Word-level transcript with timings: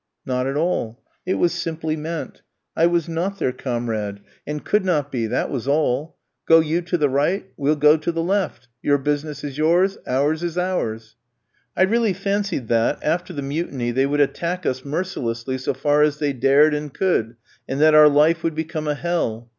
Not 0.25 0.47
at 0.47 0.57
all, 0.57 0.99
it 1.27 1.35
was 1.35 1.53
simply 1.53 1.95
meant. 1.95 2.41
I 2.75 2.87
was 2.87 3.07
not 3.07 3.37
their 3.37 3.51
comrade, 3.51 4.19
and 4.47 4.65
could 4.65 4.83
not 4.83 5.11
be; 5.11 5.27
that 5.27 5.51
was 5.51 5.67
all. 5.67 6.15
Go 6.47 6.59
you 6.59 6.81
to 6.81 6.97
the 6.97 7.07
right, 7.07 7.45
we'll 7.55 7.75
go 7.75 7.97
to 7.97 8.11
the 8.11 8.23
left! 8.23 8.67
your 8.81 8.97
business 8.97 9.43
is 9.43 9.59
yours, 9.59 9.99
ours 10.07 10.41
is 10.41 10.57
ours. 10.57 11.17
I 11.77 11.83
really 11.83 12.13
fancied 12.13 12.67
that, 12.69 12.97
after 13.03 13.31
the 13.31 13.43
mutiny, 13.43 13.91
they 13.91 14.07
would 14.07 14.21
attack 14.21 14.65
us 14.65 14.83
mercilessly 14.83 15.59
so 15.59 15.75
far 15.75 16.01
as 16.01 16.17
they 16.17 16.33
dared 16.33 16.73
and 16.73 16.91
could, 16.91 17.35
and 17.69 17.79
that 17.79 17.93
our 17.93 18.09
life 18.09 18.41
would 18.41 18.55
become 18.55 18.87
a 18.87 18.95
hell. 18.95 19.49